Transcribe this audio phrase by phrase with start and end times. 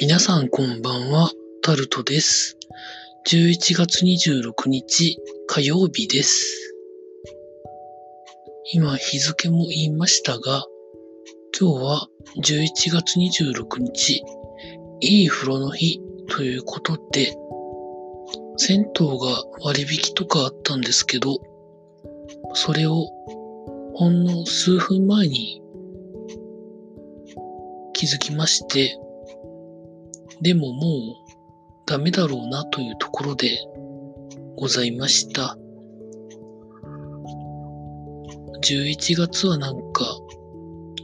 [0.00, 1.30] 皆さんこんばんは、
[1.62, 2.56] タルトです。
[3.28, 6.74] 11月26日火曜日です。
[8.72, 10.64] 今日付も言いましたが、
[11.60, 12.08] 今日は
[12.42, 14.22] 11月26日、
[15.00, 16.00] いい風呂の日
[16.30, 17.36] ということで、
[18.56, 21.36] 銭湯が割引とかあったんですけど、
[22.54, 23.10] それを
[23.94, 25.60] ほんの数分前に
[27.92, 28.98] 気づきまして、
[30.40, 31.36] でももう
[31.86, 33.58] ダメだろうなというところで
[34.56, 35.56] ございました。
[38.62, 40.04] 11月はなんか、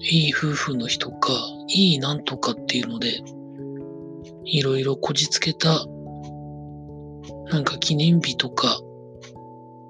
[0.00, 1.32] いい夫婦の日とか、
[1.68, 3.20] いいなんとかっていうので、
[4.44, 5.86] いろいろこじつけた、
[7.52, 8.80] なんか記念日とか、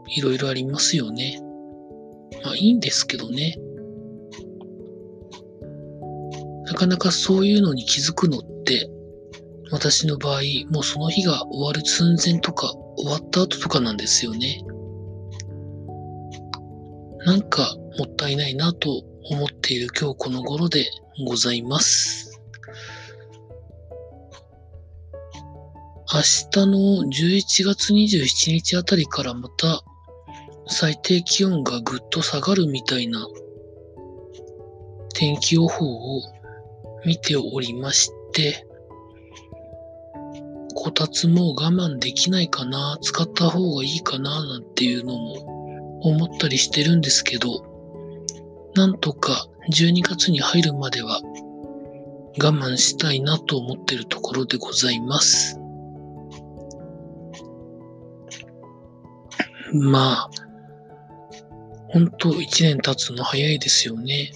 [0.08, 1.40] いろいろありますよね。
[2.44, 3.56] まあいいんですけどね。
[6.66, 8.90] なかなかそういうのに気づくのって、
[9.72, 14.62] 私の場合、もうその日が終わる寸前とか、終わった後とかなんですよね。
[17.24, 20.84] なんかもったいないなと思っている今日この頃で
[21.26, 22.38] ございます。
[26.12, 29.82] 明日の11月27日あたりからまた
[30.66, 33.26] 最低気温がぐっと下がるみたいな
[35.14, 35.86] 天気予報
[36.18, 36.20] を
[37.06, 38.66] 見ておりまして、
[40.92, 47.64] たつも我慢できないかな、使った方がいいかな、なんていうのも思ったりしてるんですけど、
[48.74, 51.20] なんとか12月に入るまでは
[52.42, 55.58] 我慢したいなと思ってるところでございます。
[59.74, 60.30] まあ、
[61.88, 64.32] ほんと1年経つの早いですよね。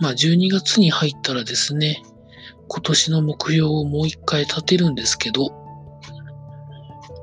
[0.00, 2.02] まあ12月に入ったらですね、
[2.68, 5.50] 今年の目標をもう一回立てるんですけど、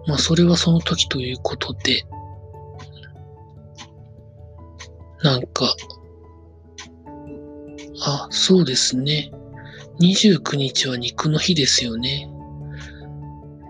[0.07, 2.03] まあそれはその時ということで、
[5.23, 5.75] なんか、
[8.01, 9.31] あ、そうですね。
[9.99, 12.29] 29日は肉の日ですよね。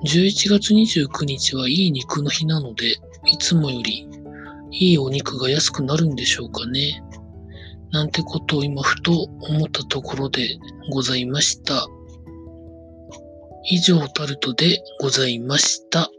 [0.05, 4.07] 11月29日はいい肉の日なので、いつもより
[4.71, 7.03] いいお肉が安くなるんでしょうかね。
[7.91, 10.57] なんてことを今ふと思ったところで
[10.91, 11.87] ございました。
[13.71, 16.09] 以上タルトでございました。